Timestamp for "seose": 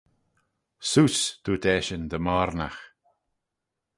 0.89-1.25